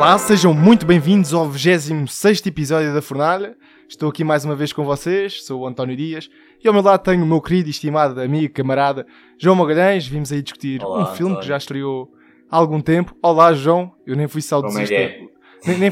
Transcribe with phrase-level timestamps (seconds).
[0.00, 3.54] Olá, sejam muito bem-vindos ao 26 episódio da Fornalha.
[3.86, 6.30] Estou aqui mais uma vez com vocês, sou o António Dias
[6.64, 9.06] e ao meu lado tenho o meu querido e estimado amigo, camarada
[9.38, 10.06] João Magalhães.
[10.06, 11.40] Vimos aí discutir Olá, um filme António.
[11.42, 12.10] que já estreou
[12.50, 13.14] há algum tempo.
[13.22, 15.18] Olá, João, eu nem fui é saudosista, que é?
[15.66, 15.90] nem, nem,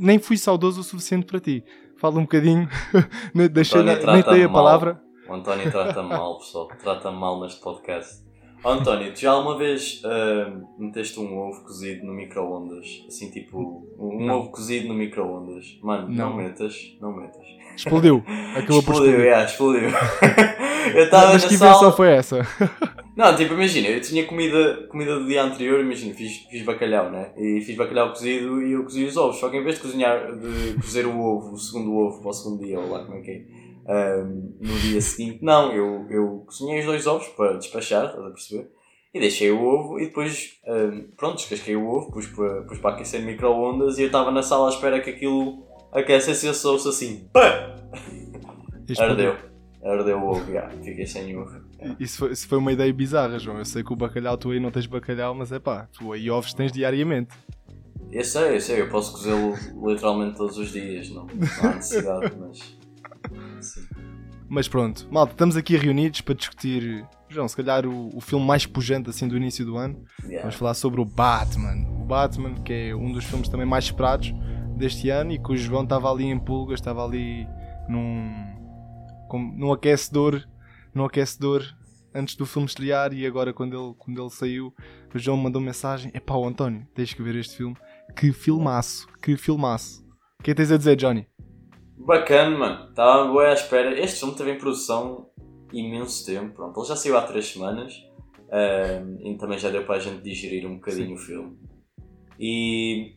[0.00, 1.62] nem fui saudoso o suficiente para ti.
[1.98, 2.66] Fala um bocadinho,
[3.52, 4.54] deixei, nem dei a mal.
[4.54, 5.02] palavra.
[5.28, 6.66] O António trata-me mal, pessoal.
[6.82, 8.29] Trata-me mal neste podcast.
[8.64, 13.04] António, tu já alguma vez ah, meteste um ovo cozido no micro-ondas?
[13.08, 14.40] Assim, tipo, um Não.
[14.40, 15.78] ovo cozido no micro-ondas?
[15.82, 16.30] Mano, não.
[16.30, 16.36] Não.
[16.36, 17.44] metas, não metas.
[17.76, 18.22] Explodiu,
[18.54, 19.32] acabou por explodiu, explodir.
[19.32, 19.90] é, explodiu.
[20.94, 21.92] eu estava Mas que invenção sala...
[21.92, 22.40] foi essa?
[23.16, 27.32] Não, tipo, imagina, eu tinha comida, comida do dia anterior, imagina, fiz, fiz bacalhau, né?
[27.36, 29.36] E fiz bacalhau cozido e eu cozi os ovos.
[29.36, 32.32] Só que em vez de cozinhar, de cozer o ovo, o segundo ovo para o
[32.32, 33.42] segundo dia, ou lá como é que é,
[33.86, 38.30] ahm, no dia seguinte, não, eu, eu cozinhei os dois ovos para despachar, estás a
[38.30, 38.70] perceber?
[39.12, 42.94] E deixei o ovo e depois, ahm, pronto, descasquei o ovo, pus para, pus para
[42.94, 46.88] aquecer micro-ondas e eu estava na sala à espera que aquilo aquecesse e eu soube
[46.88, 47.76] assim, pá!
[48.98, 49.36] Ardeu.
[49.82, 51.60] Ardeu o ovo, já, fiquei sem ovo.
[51.98, 53.58] Isso foi, isso foi uma ideia bizarra, João.
[53.58, 56.30] Eu sei que o bacalhau, tu aí não tens bacalhau, mas é pá, tu aí
[56.30, 57.34] ovos tens diariamente.
[58.12, 59.54] Eu sei, eu sei, eu posso cozê-lo
[59.88, 62.79] literalmente todos os dias, não, não há necessidade, mas.
[64.52, 68.66] Mas pronto, malta, estamos aqui reunidos para discutir, João, se calhar o, o filme mais
[68.66, 70.04] pujante assim do início do ano.
[70.24, 70.40] Yeah.
[70.42, 71.88] Vamos falar sobre o Batman.
[72.00, 74.34] O Batman, que é um dos filmes também mais esperados
[74.76, 77.46] deste ano e que o João estava ali em pulgas, estava ali
[77.88, 78.34] num,
[79.28, 80.42] com- num aquecedor,
[80.92, 81.62] num aquecedor
[82.12, 84.74] antes do filme estrear e agora quando ele, quando ele saiu,
[85.14, 87.76] o João mandou mensagem, epá, o António, tens que ver este filme.
[88.16, 90.04] Que filmaço, que filmaço.
[90.40, 91.26] O que é que tens a dizer, Johnny?
[92.10, 94.00] Bacana, mano, estava bem à espera.
[94.00, 95.30] Este filme teve em produção
[95.72, 98.04] imenso tempo, pronto, ele já saiu há três semanas
[99.20, 101.56] e também já deu para a gente digerir um bocadinho o filme.
[102.36, 103.14] E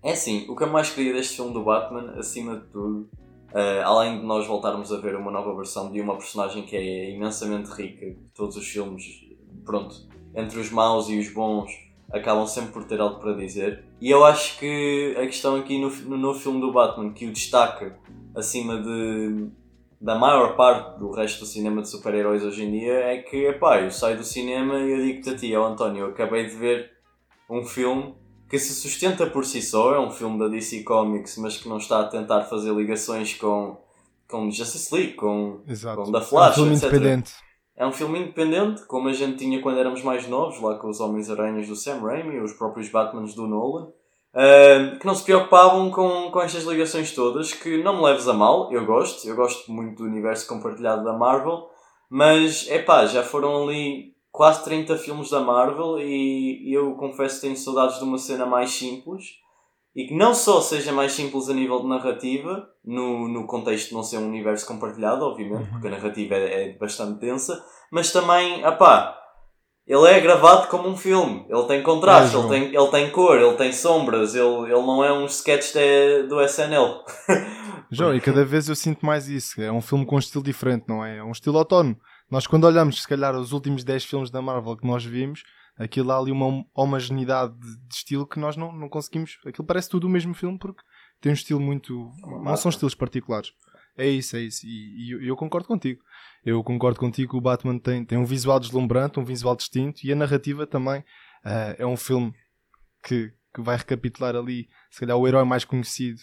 [0.00, 3.10] é assim, o que eu mais queria deste filme do Batman, acima de tudo,
[3.52, 7.10] ah, além de nós voltarmos a ver uma nova versão de uma personagem que é
[7.10, 9.26] imensamente rica, todos os filmes,
[9.64, 11.72] pronto, entre os maus e os bons,
[12.12, 13.84] acabam sempre por ter algo para dizer.
[14.00, 17.32] E eu acho que a questão aqui no, no novo filme do Batman, que o
[17.32, 17.98] destaca
[18.34, 19.48] acima de,
[20.00, 23.80] da maior parte do resto do cinema de super-heróis hoje em dia, é que, epá,
[23.80, 26.90] eu saio do cinema e eu digo-te a ti, ó António, eu acabei de ver
[27.50, 28.14] um filme
[28.48, 31.76] que se sustenta por si só, é um filme da DC Comics, mas que não
[31.76, 33.76] está a tentar fazer ligações com,
[34.26, 36.02] com Justice League, com, Exato.
[36.02, 36.84] com The Flash, é um filme etc.
[36.84, 37.47] independente.
[37.78, 40.98] É um filme independente, como a gente tinha quando éramos mais novos, lá com os
[40.98, 43.92] Homens-Aranhas do Sam Raimi, os próprios Batmans do Nolan,
[44.34, 48.32] ah, que não se preocupavam com, com estas ligações todas, que não me leves a
[48.32, 51.68] mal, eu gosto, eu gosto muito do universo compartilhado da Marvel,
[52.10, 57.42] mas, é pá, já foram ali quase 30 filmes da Marvel e eu confesso que
[57.42, 59.38] tenho saudades de uma cena mais simples,
[60.00, 63.94] e que não só seja mais simples a nível de narrativa, no, no contexto de
[63.94, 65.70] não ser um universo compartilhado, obviamente, Uhum.
[65.72, 67.60] porque a narrativa é, é bastante densa,
[67.90, 69.16] mas também, apá,
[69.86, 73.36] ele é gravado como um filme, ele tem contraste, É, ele, tem, ele tem cor,
[73.40, 77.02] ele tem sombras, ele, ele não é um sketch de- do SNL.
[77.90, 79.60] João, e cada vez eu sinto mais isso.
[79.62, 81.16] É um filme com um estilo diferente, não é?
[81.18, 81.96] É um estilo autónomo.
[82.30, 85.42] Nós, quando olhamos, se calhar, os últimos 10 filmes da Marvel que nós vimos,
[85.78, 89.38] aquilo há ali uma hom- homogeneidade de, estilo que nós não, não conseguimos.
[89.46, 90.82] Aquilo parece tudo o mesmo filme porque
[91.20, 92.10] tem um estilo muito.
[92.42, 93.52] Não são estilos particulares.
[93.96, 94.66] É isso, é isso.
[94.66, 96.00] E, e eu, concordo contigo.
[96.44, 100.12] Eu concordo contigo que o Batman tem, tem um visual deslumbrante, um visual distinto e
[100.12, 101.04] a narrativa também.
[101.44, 102.32] Ah, é um filme
[103.02, 106.20] que, que vai recapitular ali, se calhar, o herói mais conhecido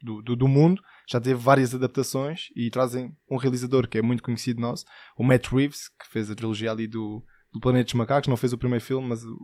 [0.00, 0.80] do, do, do mundo.
[1.08, 4.84] Já teve várias adaptações e trazem um realizador que é muito conhecido nosso,
[5.16, 8.28] o Matt Reeves, que fez a trilogia ali do, do Planeta dos Macacos.
[8.28, 9.36] Não fez o primeiro filme, mas o-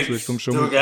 [0.00, 0.74] os dois filmes são muito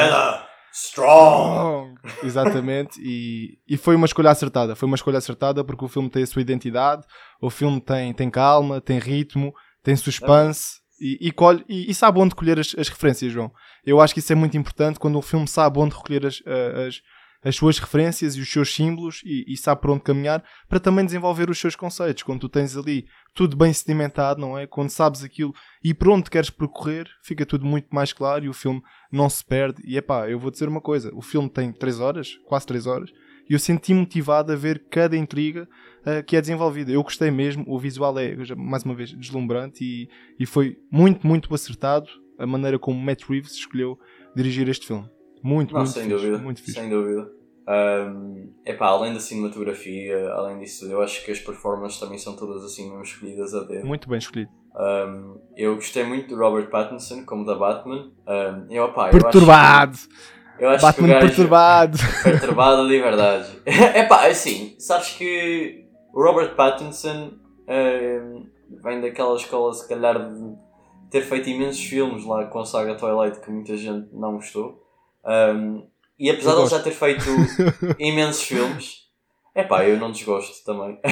[0.72, 1.94] strong!
[2.22, 4.74] Exatamente, e, e foi uma escolha acertada.
[4.74, 7.04] Foi uma escolha acertada porque o filme tem a sua identidade,
[7.40, 9.52] o filme tem, tem calma, tem ritmo,
[9.82, 13.50] tem suspense e, e, colhe, e, e sabe onde colher as, as referências, João.
[13.84, 17.00] Eu acho que isso é muito importante quando o filme sabe onde recolher as, as,
[17.44, 21.04] as suas referências e os seus símbolos e, e sabe por onde caminhar para também
[21.04, 22.22] desenvolver os seus conceitos.
[22.22, 24.66] Quando tu tens ali tudo bem sedimentado, não é?
[24.66, 25.52] Quando sabes aquilo
[25.82, 28.82] e por onde queres percorrer, fica tudo muito mais claro e o filme
[29.12, 29.82] não se perde.
[29.84, 33.10] E epá, eu vou dizer uma coisa: o filme tem 3 horas, quase 3 horas,
[33.48, 35.68] e eu senti motivado a ver cada intriga
[36.06, 36.90] ah, que é desenvolvida.
[36.90, 40.08] Eu gostei mesmo, o visual é, mais uma vez, deslumbrante e,
[40.38, 42.08] e foi muito, muito acertado
[42.38, 43.98] a maneira como Matt Reeves escolheu
[44.34, 45.08] dirigir este filme.
[45.44, 46.72] Muito, Não, muito sem fixe, dúvida, muito fixe.
[46.72, 47.30] sem dúvida.
[47.68, 52.64] Um, epá, além da cinematografia, além disso, eu acho que as performances também são todas
[52.64, 53.86] assim mesmo escolhidas a dedo.
[53.86, 54.50] Muito bem escolhido.
[54.74, 58.10] Um, eu gostei muito do Robert Pattinson como da Batman.
[58.26, 59.98] Um, eu, opá, eu acho Perturbado!
[60.58, 61.98] Eu acho Batman que perturbado.
[62.24, 63.48] perturbado de verdade.
[63.66, 67.32] É pá, assim, sabes que o Robert Pattinson
[67.66, 68.22] eh,
[68.82, 70.56] vem daquela escola, se calhar, de
[71.10, 74.83] ter feito imensos filmes lá com a saga Twilight que muita gente não gostou.
[75.26, 75.86] Um,
[76.18, 77.24] e apesar Eu de ele já ter feito
[77.98, 79.04] imensos filmes,
[79.54, 80.98] é pá, eu não desgosto também.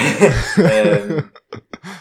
[0.57, 1.43] Um,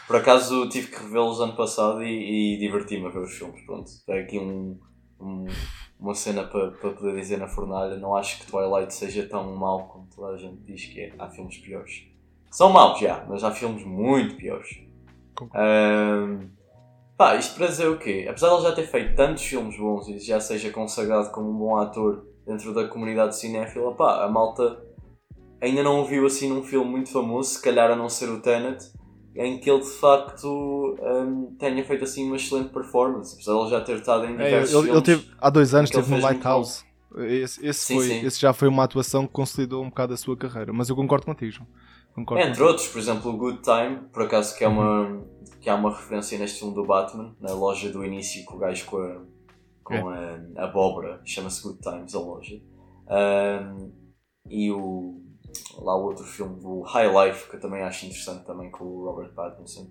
[0.06, 3.64] por acaso tive que revê-los ano passado e, e diverti-me a ver os filmes.
[3.64, 4.78] Pronto, é aqui um,
[5.20, 5.46] um-
[5.98, 7.96] uma cena para para poder dizer na fornalha.
[7.96, 11.12] Não acho que Twilight seja tão mau como toda a gente diz que é.
[11.18, 12.04] Há filmes piores.
[12.50, 14.68] São maus, já, mas há filmes muito piores.
[15.40, 16.48] Um,
[17.22, 18.26] pá, isto para dizer o quê?
[18.28, 21.56] Apesar de ele já ter feito tantos filmes bons e já seja consagrado como um
[21.56, 24.82] bom ator dentro da comunidade cinéfila, pá, a malta
[25.60, 28.40] ainda não o viu assim num filme muito famoso, se calhar a não ser o
[28.40, 28.84] Tenet,
[29.36, 33.70] em que ele de facto um, tenha feito assim uma excelente performance, apesar de ele
[33.70, 35.02] já ter estado em É, diversos ele, ele filmes.
[35.02, 36.84] teve, há dois anos ele teve no Lighthouse.
[37.19, 38.26] Esse, esse, Sim, foi, sim.
[38.26, 40.72] esse já foi uma atuação que consolidou um bocado a sua carreira.
[40.72, 41.69] Mas eu concordo contigo, João.
[42.14, 45.24] Concordo Entre outros, por exemplo, o Good Time, por acaso que é uma,
[45.60, 48.84] que há uma referência neste filme do Batman, na loja do início com o gajo
[48.86, 49.20] com a,
[49.82, 52.60] com a, a abóbora, chama-se Good Times a loja.
[53.08, 53.90] Ahm,
[54.48, 55.22] e o,
[55.78, 59.04] lá o outro filme, o High Life, que eu também acho interessante também com o
[59.04, 59.90] Robert Pattinson.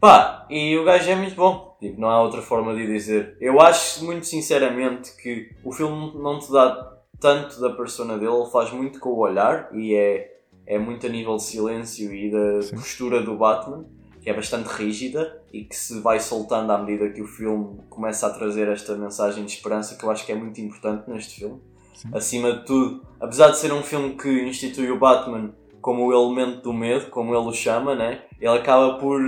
[0.00, 3.36] Pá, e o gajo é muito bom, tipo, não há outra forma de dizer.
[3.38, 8.50] Eu acho muito sinceramente que o filme não te dá tanto da persona dele, ele
[8.50, 10.29] faz muito com o olhar e é,
[10.70, 12.76] é muito a nível de silêncio e da Sim.
[12.76, 13.84] postura do Batman,
[14.20, 18.28] que é bastante rígida e que se vai soltando à medida que o filme começa
[18.28, 21.60] a trazer esta mensagem de esperança que eu acho que é muito importante neste filme.
[21.92, 22.10] Sim.
[22.14, 26.62] Acima de tudo, apesar de ser um filme que institui o Batman como o elemento
[26.62, 28.22] do medo, como ele o chama, né?
[28.40, 29.20] ele acaba por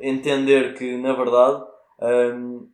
[0.00, 1.64] entender que, na verdade,
[2.00, 2.68] hum,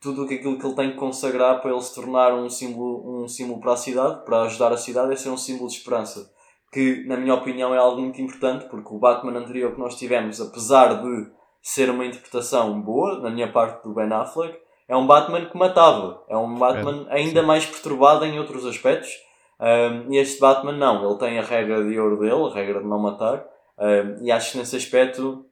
[0.00, 3.58] tudo aquilo que ele tem que consagrar para ele se tornar um símbolo, um símbolo
[3.58, 6.35] para a cidade, para ajudar a cidade, é ser um símbolo de esperança.
[6.72, 10.40] Que, na minha opinião, é algo muito importante, porque o Batman anterior que nós tivemos,
[10.40, 11.30] apesar de
[11.62, 14.58] ser uma interpretação boa, na minha parte do Ben Affleck,
[14.88, 16.22] é um Batman que matava.
[16.28, 19.10] É um Batman ainda mais perturbado em outros aspectos.
[19.58, 22.86] Um, e este Batman não, ele tem a regra de ouro dele, a regra de
[22.86, 23.46] não matar,
[23.78, 25.46] um, e acho que nesse aspecto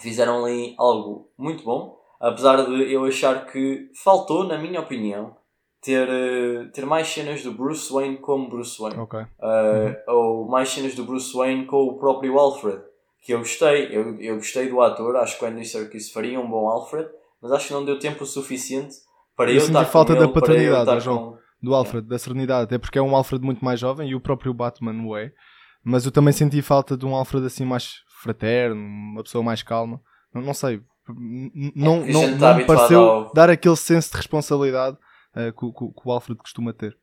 [0.00, 5.36] fizeram ali algo muito bom, apesar de eu achar que faltou, na minha opinião,
[5.82, 8.98] ter, eh, ter mais cenas do Bruce Wayne como Bruce Wayne.
[8.98, 9.20] Ok.
[9.20, 12.80] Uh, ou mais cenas do Bruce Wayne com o próprio Alfred.
[13.20, 16.48] Que eu gostei, eu, eu gostei do ator, acho que o Andy Serkis faria um
[16.48, 17.08] bom Alfred,
[17.40, 18.94] mas acho que não deu tempo o suficiente
[19.36, 21.32] para Eu eu, estar falta da ele, paternidade, João.
[21.32, 21.42] com...
[21.60, 22.64] Do Alfred, da serenidade.
[22.64, 25.32] Até porque é um Alfred muito mais jovem e o próprio Batman o é.
[25.84, 30.00] Mas eu também senti falta de um Alfred assim mais fraterno, uma pessoa mais calma.
[30.34, 30.80] Não, não sei.
[31.08, 34.96] Não, a não, não habituado pareceu ao- dar aquele senso de responsabilidade
[35.36, 36.96] eh, que, o- que que o Alfred costuma ter.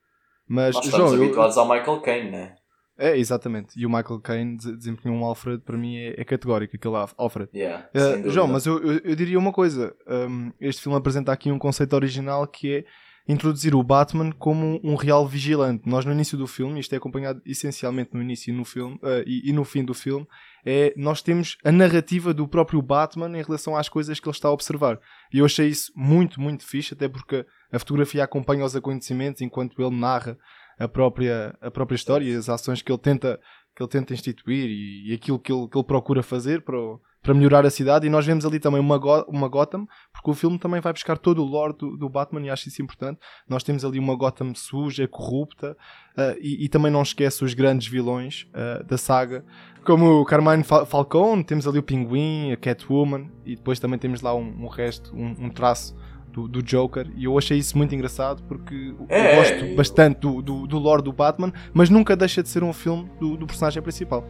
[0.48, 2.56] Mas, Nós estamos João, eu- habituados ao Michael Caine, né?
[3.02, 3.80] é exatamente.
[3.80, 7.14] E o Michael Caine des- desempenhou um Alfred, para mim, é, é categórico, aquele Alf-
[7.18, 7.50] Alfred.
[7.56, 8.30] Yeah, Uh.
[8.30, 9.96] João, mas eu, eu, eu diria uma coisa.
[10.06, 12.86] Um, este filme apresenta aqui um conceito original que é
[13.30, 15.88] introduzir o Batman como um real vigilante.
[15.88, 19.24] Nós no início do filme, isto é acompanhado essencialmente no início e no, filme, uh,
[19.26, 20.26] e, e no fim do filme,
[20.66, 24.48] é, nós temos a narrativa do próprio Batman em relação às coisas que ele está
[24.48, 25.00] a observar.
[25.32, 29.80] E eu achei isso muito, muito fixe, até porque a fotografia acompanha os acontecimentos enquanto
[29.80, 30.36] ele narra
[30.80, 33.40] a própria, a própria história e as ações que ele tenta,
[33.76, 37.00] que ele tenta instituir e, e aquilo que ele, que ele procura fazer para, o-
[37.22, 38.08] para melhorar a cidade.
[38.08, 41.18] E nós vemos ali também uma, Go- uma Gotham, porque o filme também vai buscar
[41.18, 43.20] todo o lore do, do Batman e acho isso importante.
[43.48, 45.76] Nós temos ali uma Gotham suja, corrupta
[46.18, 49.44] ah, e, e também não esquece os grandes vilões ah, da saga,
[49.86, 54.22] como o Carmine Fal- Falcone, temos ali o Pinguim, a Catwoman e depois também temos
[54.22, 55.96] lá um, um resto, um, um traço.
[56.32, 60.20] Do, do Joker, e eu achei isso muito engraçado porque É, eu gosto é, bastante
[60.20, 63.48] do, do, do lore do Batman, mas nunca deixa de ser um filme do, do
[63.48, 64.24] personagem principal.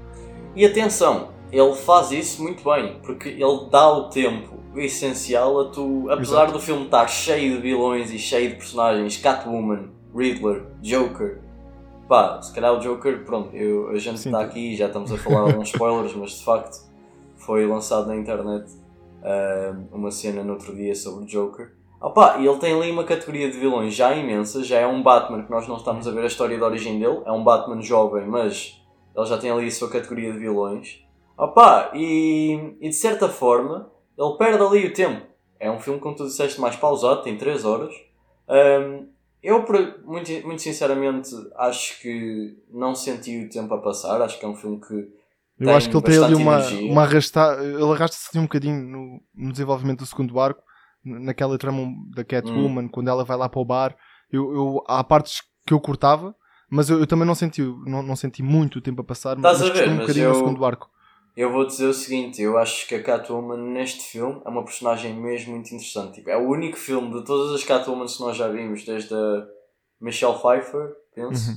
[0.55, 6.09] E atenção, ele faz isso muito bem, porque ele dá o tempo essencial a tu,
[6.09, 6.53] apesar Exato.
[6.53, 11.41] do filme estar cheio de vilões e cheio de personagens, Catwoman, Riddler, Joker,
[12.07, 15.17] pá, se calhar o Joker, pronto, eu, a gente está aqui e já estamos a
[15.17, 16.87] falar alguns spoilers, mas de facto
[17.37, 18.71] foi lançado na internet
[19.23, 21.73] ah, uma cena no outro dia sobre o Joker.
[22.01, 25.43] Opa, e ele tem ali uma categoria de vilões já imensa, já é um Batman
[25.43, 28.25] que nós não estamos a ver a história de origem dele, é um Batman jovem,
[28.25, 28.81] mas
[29.15, 31.05] ele já tem ali a sua categoria de vilões.
[31.39, 35.25] Opa, e, e de certa forma ele perde ali o tempo.
[35.59, 37.93] É um filme, como tu disseste, mais pausado, tem 3 horas.
[38.47, 39.07] Ahm,
[39.41, 39.65] eu,
[40.05, 44.21] muito, muito sinceramente, acho que não senti o tempo a passar.
[44.21, 44.93] Acho que é um filme que
[45.59, 46.91] Eu Tem acho que ele tem ali uma, energia.
[46.91, 50.61] uma arrasta ele arrasta-se um bocadinho no, no desenvolvimento do segundo arco,
[51.05, 52.89] naquela trama da Catwoman, Hum.
[52.89, 53.95] quando ela vai lá para o bar.
[54.31, 56.35] Eu, eu- há partes que eu cortava,
[56.69, 59.69] mas eu, eu também não senti, não, não senti muito tempo a passar, Estás mas
[59.69, 60.89] a ver, um mas bocadinho eu- no segundo arco.
[61.39, 65.13] Eu vou dizer o seguinte, eu acho que a Catwoman neste filme é uma personagem
[65.15, 66.15] mesmo muito interessante.
[66.15, 69.47] Tipo, é o único filme de todas as Catwomans que nós já vimos, desde a
[70.01, 71.55] Michelle Pfeiffer, penso, Uhum.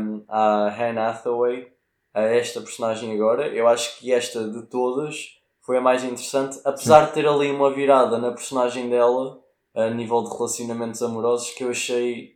[0.00, 1.68] um, a Anne Hathaway,
[2.12, 3.46] a esta personagem agora.
[3.46, 5.14] Eu acho que esta de todas
[5.60, 9.38] foi a mais interessante, apesar de ter ali uma virada na personagem dela,
[9.76, 12.32] a nível de relacionamentos amorosos, que eu achei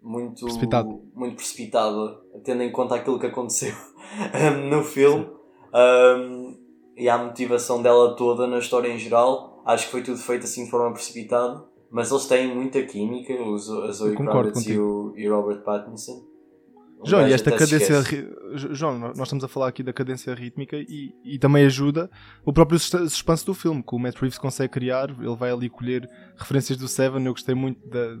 [0.00, 1.02] muito Precipitado.
[1.12, 3.74] muito precipitada, tendo em conta aquilo que aconteceu
[4.70, 5.39] no filme.
[5.74, 6.56] Um,
[6.96, 10.64] e a motivação dela toda na história em geral, acho que foi tudo feito assim
[10.64, 11.64] de forma precipitada.
[11.90, 16.22] Mas eles têm muita química, os, a Zoe Kravitz e o, e Robert Pattinson.
[17.00, 17.96] Um João, e esta cadência.
[18.54, 22.08] João, nós estamos a falar aqui da cadência rítmica e, e também ajuda
[22.44, 25.10] o próprio sus- suspense do filme, que o Matt Reeves consegue criar.
[25.10, 27.24] Ele vai ali colher referências do Seven.
[27.24, 28.20] Eu gostei muito de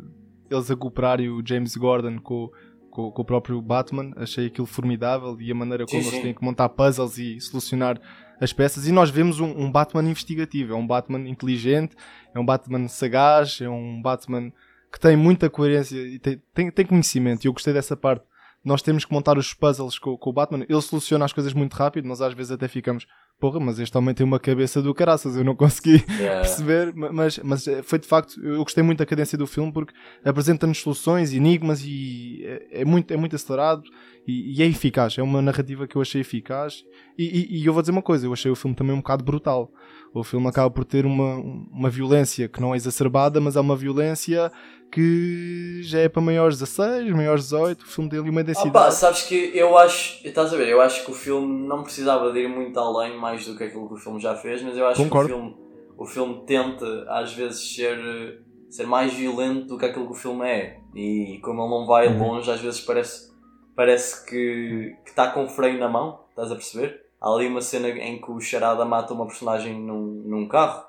[0.50, 2.50] eles a cooperarem o James Gordon com,
[2.90, 4.12] com, com o próprio Batman.
[4.16, 8.00] Achei aquilo formidável e a maneira como Sim, eles têm que montar puzzles e solucionar
[8.40, 8.86] as peças.
[8.86, 11.96] E nós vemos um, um Batman investigativo, é um Batman inteligente,
[12.34, 14.52] é um Batman sagaz, é um Batman
[14.92, 17.44] que tem muita coerência e tem, tem, tem conhecimento.
[17.44, 18.24] E eu gostei dessa parte
[18.64, 20.64] nós temos que montar os puzzles com, com o Batman.
[20.68, 23.06] Ele soluciona as coisas muito rápido, nós às vezes até ficamos,
[23.40, 26.40] porra, mas este homem tem uma cabeça do caraças, eu não consegui Yeah.
[26.42, 29.72] perceber, ma- mas, mas eh, foi de facto, eu gostei muito da cadência do filme
[29.72, 29.94] porque
[30.24, 33.82] apresenta-nos soluções, enigmas e é, é muito, é muito acelerado
[34.28, 35.16] e, e é eficaz.
[35.18, 36.84] É uma narrativa que eu achei eficaz.
[37.18, 39.24] E, e- e eu vou dizer uma coisa, eu achei o filme também um bocado
[39.24, 39.72] brutal.
[40.12, 43.76] O filme acaba por ter uma, uma violência que não é exacerbada, mas é uma
[43.76, 44.50] violência
[44.90, 47.82] que já é para maiores 16, maiores 18.
[47.82, 48.72] O filme dele uma Ah densidade.
[48.72, 52.32] pá, sabes que eu acho, estás a ver, eu acho que o filme não precisava
[52.32, 54.86] de ir muito além mais do que aquilo que o filme já fez, mas eu
[54.86, 55.28] acho Concordo.
[55.28, 55.56] que o filme,
[55.98, 60.46] o filme tenta às vezes ser, ser mais violento do que aquilo que o filme
[60.48, 60.78] é.
[60.94, 62.18] E como ele não vai Uhum.
[62.34, 63.30] longe, às vezes parece,
[63.76, 67.04] parece que está com freio na mão, estás a perceber?
[67.20, 70.88] Há ali uma cena em que o Charada mata uma personagem num, num carro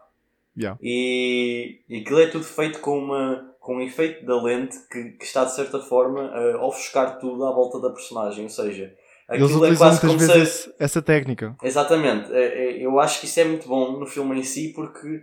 [0.57, 0.77] Yeah.
[0.81, 5.23] e, e aquilo é tudo feito com, uma, com um efeito da lente que, que
[5.23, 8.43] está de certa forma a ofuscar tudo à volta da personagem.
[8.43, 8.93] Ou seja,
[9.27, 10.33] aquilo é utilizam quase muitas se.
[10.37, 11.55] vezes esse- essa técnica.
[11.63, 12.37] Exatamente, É-
[12.79, 15.21] é- eu acho que isso é muito bom no filme em si porque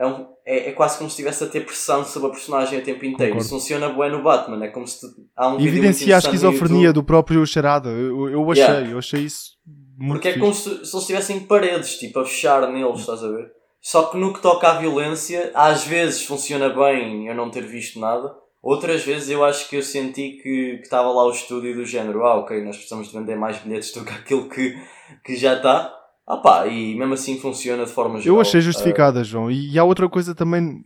[0.00, 2.82] é, um- é, é quase como se estivesse a ter pressão sobre a personagem o
[2.84, 3.32] tempo inteiro.
[3.32, 3.40] Concordo.
[3.40, 7.02] Isso funciona bem no Batman, é como se tu- há um Evidencia a esquizofrenia do
[7.02, 7.88] próprio Charada.
[7.90, 8.90] Eu, eu achei, Yeah.
[8.90, 9.58] eu achei isso
[9.98, 10.40] muito Porque é fixe.
[10.40, 13.50] como se, se eles tivessem paredes, tipo, a fechar neles, estás a ver?
[13.80, 17.98] Só que no que toca à violência, às vezes funciona bem eu não ter visto
[17.98, 18.32] nada.
[18.62, 22.24] Outras vezes eu acho que eu senti que que estava lá o estúdio do género,
[22.24, 24.76] ah ok, nós precisamos de vender mais bilhetes do que aquilo que,
[25.24, 25.94] que já está.
[26.26, 28.36] Ah pá, e mesmo assim funciona de forma geral.
[28.36, 29.50] Eu achei Ah, justificada, João.
[29.50, 30.84] E, e há outra coisa também,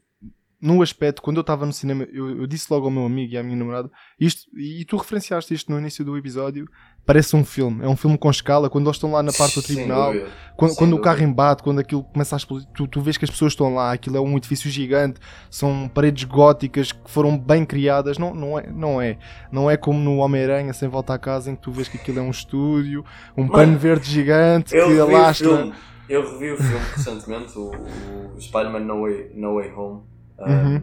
[0.62, 3.36] no aspecto, quando eu estava no cinema, eu, eu disse logo ao meu amigo e
[3.36, 6.68] à minha namorada, isto, e tu referenciaste isto no início do episódio,
[7.04, 7.84] parece um filme.
[7.84, 8.70] É um filme com escala.
[8.70, 10.14] Quando eles estão lá na parte do tribunal,
[10.56, 13.30] quando, quando o carro embate, quando aquilo começa a explodir, tu, tu vês que as
[13.30, 15.18] pessoas estão lá, aquilo é um edifício gigante,
[15.50, 18.16] são paredes góticas que foram bem criadas.
[18.16, 19.18] Não, não, é, não é.
[19.50, 22.20] Não é como no Homem-Aranha sem volta à casa, em que tu vês que aquilo
[22.20, 23.04] é um estúdio,
[23.36, 25.48] um Mano, pano verde gigante Eu que alastra.
[25.48, 25.74] filme,
[26.08, 27.72] eu revi o filme recentemente, o,
[28.36, 30.11] o Spider-Man no Way, no Way Home.
[30.42, 30.82] Ah, Uhum.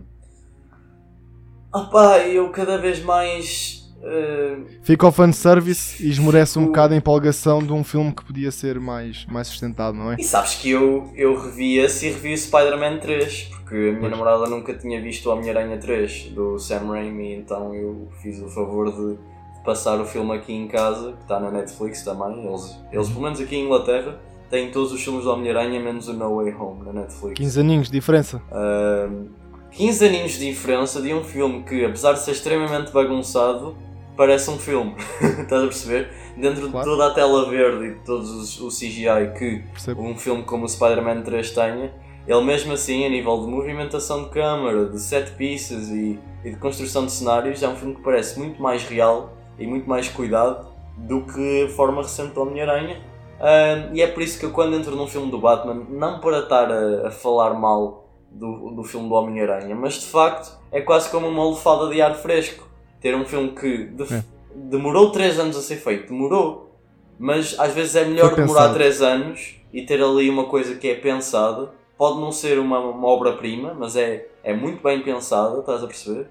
[1.73, 3.77] Opá, eu cada vez mais.
[4.01, 8.23] eh, Fica ao fanservice e esmorece um Fico- bocado a empolgação de um filme que
[8.25, 10.15] podia ser mais, mais sustentado, não é?
[10.17, 13.99] E sabes que eu, eu revi esse e revi o Spider-Man 3, porque a minha
[13.99, 14.11] Pois.
[14.11, 18.89] namorada nunca tinha visto o Homem-Aranha 3 do Sam Raimi, então eu fiz o favor
[18.91, 22.47] de, de passar o filme aqui em casa, que está na Netflix também.
[22.47, 24.17] Eles, eles, pelo menos aqui em Inglaterra,
[24.49, 27.35] têm todos os filmes do Homem-Aranha, menos o No Way Home na Netflix.
[27.37, 28.41] 15 aninhos de diferença.
[28.51, 29.25] Ahm,
[29.71, 33.75] 15 aninhos de diferença de um filme que, apesar de ser extremamente bagunçado,
[34.17, 34.95] parece um filme.
[35.21, 36.09] Estás a perceber?
[36.35, 36.85] Dentro Claro.
[36.89, 40.01] de toda a tela verde e de todos os, o CGI que Percebo?
[40.03, 41.93] um filme como o Spider-Man 3 tenha,
[42.27, 46.55] ele mesmo assim, a nível de movimentação de câmara, de set pieces e, e de
[46.57, 50.67] construção de cenários, é um filme que parece muito mais real e muito mais cuidado
[50.97, 53.01] do que a forma recente do Homem-Aranha.
[53.39, 56.39] Ahm, e é por isso que eu, quando entro num filme do Batman, não para
[56.39, 61.09] estar a, a falar mal do, do filme do Homem-Aranha, mas de facto é quase
[61.09, 62.67] como uma lefada de ar fresco.
[63.01, 64.23] Ter um filme que de- É.
[64.55, 66.71] demorou 3 anos a ser feito, demorou,
[67.17, 68.73] mas às vezes é melhor demorar pensado.
[68.75, 71.71] 3 anos e ter ali uma coisa que é pensada.
[71.97, 76.27] Pode não ser uma, uma obra-prima, mas é, é muito bem pensada, estás a perceber?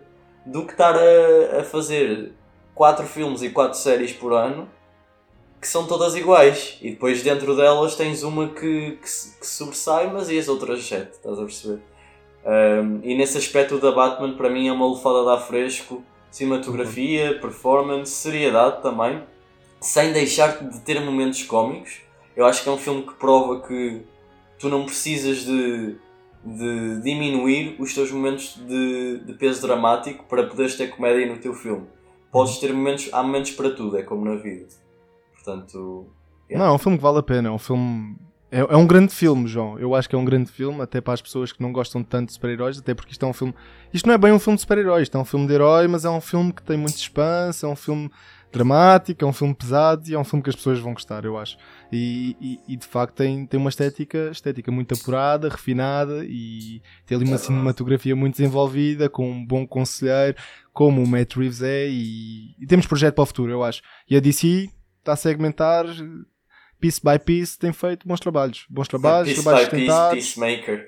[0.46, 2.32] Do que estar a, a fazer
[2.74, 4.66] 4 filmes e 4 séries por ano
[5.60, 6.78] que são todas iguais.
[6.80, 11.12] E depois dentro delas tens uma que, que, que sobressai, mas e as outras 7,
[11.12, 11.82] estás a perceber?
[12.44, 17.38] Um, e nesse aspecto da Batman para mim é uma lufada de ar fresco, Cinematografia,
[17.40, 19.22] performance, seriedade também,
[19.80, 22.02] sem deixar de ter momentos cómicos.
[22.36, 24.02] Eu acho que é um filme que prova que
[24.58, 25.96] tu não precisas de,
[26.44, 31.54] de diminuir os teus momentos de, de peso dramático para poderes ter comédia no teu
[31.54, 31.86] filme.
[32.30, 34.66] Podes ter momentos, há momentos para tudo, é como na vida.
[35.48, 36.06] Portanto.
[36.50, 36.64] Yeah.
[36.64, 38.16] Não, é um filme que vale a pena, é um filme.
[38.50, 39.78] É, é, um grande filme, João.
[39.78, 42.28] Eu acho que é um grande filme, até para as pessoas que não gostam tanto
[42.28, 43.54] de super-heróis, até porque isto é um filme.
[43.92, 46.04] Isto não é bem um filme de super-heróis, isto é um filme de herói, mas
[46.04, 48.10] é um filme que tem muito suspense, é um filme
[48.50, 51.36] dramático, é um filme pesado e é um filme que as pessoas vão gostar, eu
[51.36, 51.58] acho.
[51.92, 57.16] E, e, e, de facto tem, tem uma estética, estética muito apurada, refinada e tem
[57.16, 60.38] ali uma é cinematografia muito desenvolvida, com um bom conselheiro,
[60.72, 63.82] como o Matt Reeves é, e, e temos projeto para o futuro, eu acho.
[64.08, 64.70] E a DC
[65.08, 65.86] está a segmentar
[66.78, 68.66] piece by piece, tem feito bons trabalhos.
[68.68, 70.86] Bons trabalhos, piece trabalhos by piece, Peacemaker.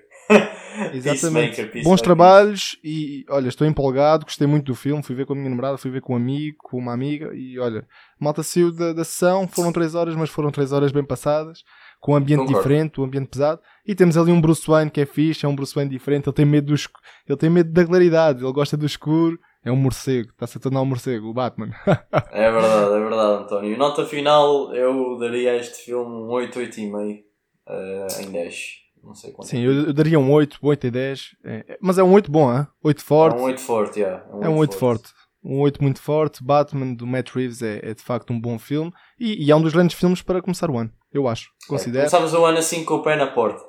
[0.92, 1.64] Exatamente.
[1.64, 5.36] Peace Bons trabalhos e olha, estou empolgado, gostei muito do filme, fui ver com a
[5.36, 7.84] minha namorada, fui ver com um amigo, com uma amiga e olha,
[8.18, 11.64] malta saiu da, da sessão, foram 3 horas, mas foram 3 horas bem passadas,
[11.98, 12.62] com um ambiente Concordo.
[12.62, 15.56] diferente, um ambiente pesado, e temos ali um Bruce Wayne que é fixe, é um
[15.56, 16.80] Bruce Wayne diferente, ele tem medo do
[17.28, 20.80] ele tem medo da claridade, ele gosta do escuro, é um morcego, está-se a tornar
[20.80, 21.70] um morcego, o Batman.
[22.32, 23.76] é verdade, é verdade, António.
[23.76, 27.20] Nota final, eu daria a este filme um 8, 8,5
[27.68, 28.80] uh, em 10.
[29.02, 29.48] Não sei quanto.
[29.48, 31.36] Sim, eu, eu daria um 8, 8 e 10.
[31.44, 32.66] É, mas é um 8 bom, hein?
[32.82, 33.38] 8 forte.
[33.38, 34.24] É um 8 forte, yeah.
[34.30, 34.36] é.
[34.36, 35.08] Um é um 8 forte.
[35.08, 35.20] forte.
[35.42, 36.44] Um 8 muito forte.
[36.44, 38.92] Batman do Matt Reeves é, é de facto um bom filme.
[39.18, 41.48] E, e, é um dos grandes filmes para começar o ano, eu acho.
[41.64, 42.06] É, considero.
[42.06, 43.62] É, começamos o ano assim com o pé na porta.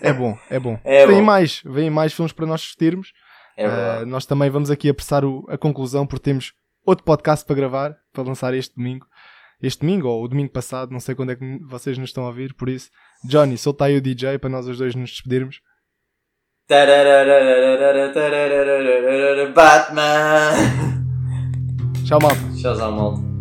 [0.00, 0.78] É bom, é bom.
[0.84, 1.24] É vem bom.
[1.24, 3.12] mais, vem mais filmes para nós assistirmos.
[3.56, 6.52] É uh, nós também vamos aqui apressar o, a conclusão porque temos
[6.84, 9.06] outro podcast para gravar, para lançar este domingo.
[9.62, 12.28] Este domingo ou o domingo passado, não sei quando é que vocês nos estão a
[12.28, 12.90] ouvir, por isso
[13.24, 15.60] Johnny, solta aí o DJ para nós os dois nos despedirmos.
[19.54, 20.52] Batman!
[22.04, 22.40] Tchau, malta.
[22.60, 23.35] Tchau, malta.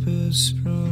[0.00, 0.89] Sprung a